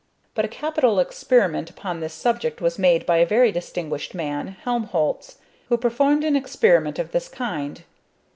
But 0.33 0.45
a 0.45 0.47
capital 0.47 0.97
experiment 0.97 1.69
upon 1.69 1.99
this 1.99 2.15
subject 2.15 2.59
was 2.59 2.79
made 2.79 3.05
by 3.05 3.17
a 3.17 3.23
very 3.27 3.51
distinguished 3.51 4.15
man, 4.15 4.57
Helmholz, 4.65 5.35
who 5.69 5.77
performed 5.77 6.23
an 6.23 6.35
experiment 6.35 6.97
of 6.97 7.11
this 7.11 7.29
kind. 7.29 7.83